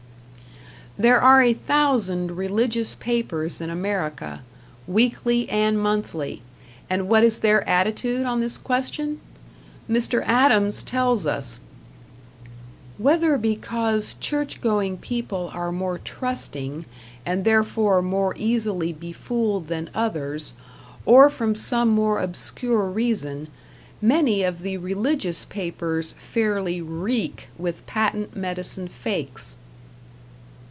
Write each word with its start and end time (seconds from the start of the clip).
There 0.99 1.21
are 1.21 1.41
a 1.41 1.53
thousand 1.53 2.31
religious 2.35 2.93
papers 2.95 3.59
in 3.61 3.69
America, 3.71 4.43
weekly 4.87 5.47
and 5.49 5.79
monthly; 5.81 6.41
and 6.91 7.07
what 7.07 7.23
is 7.23 7.39
their 7.39 7.67
attitude 7.67 8.25
on 8.25 8.39
this 8.39 8.55
question? 8.57 9.19
Mr. 9.89 10.21
Adams 10.25 10.83
tells 10.83 11.25
us: 11.25 11.59
Whether 12.99 13.37
because 13.39 14.15
church 14.19 14.59
going 14.61 14.97
people 14.97 15.49
are 15.55 15.71
more 15.71 15.97
trusting, 15.97 16.85
and 17.25 17.45
therefore 17.45 18.01
more 18.03 18.33
easily 18.37 18.91
befooled 18.93 19.67
than 19.69 19.89
others, 19.95 20.53
or 21.05 21.29
from 21.31 21.55
some 21.55 21.87
more 21.89 22.19
obscure 22.19 22.85
reason, 22.89 23.47
many 24.03 24.43
of 24.43 24.61
the 24.61 24.77
religious 24.77 25.45
papers 25.45 26.13
fairly 26.19 26.79
reek 26.81 27.47
with 27.57 27.85
patent 27.87 28.35
medicine 28.35 28.87
fakes. 28.89 29.55